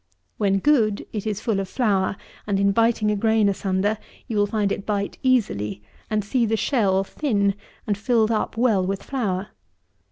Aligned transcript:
When 0.39 0.57
good, 0.57 1.05
it 1.13 1.27
is 1.27 1.41
full 1.41 1.59
of 1.59 1.69
flour, 1.69 2.17
and 2.47 2.59
in 2.59 2.71
biting 2.71 3.11
a 3.11 3.15
grain 3.15 3.47
asunder, 3.47 3.99
you 4.27 4.43
find 4.47 4.71
it 4.71 4.83
bite 4.83 5.19
easily, 5.21 5.83
and 6.09 6.25
see 6.25 6.43
the 6.47 6.57
shell 6.57 7.03
thin 7.03 7.53
and 7.85 7.95
filled 7.95 8.31
up 8.31 8.57
well 8.57 8.83
with 8.83 9.03
flour. 9.03 9.49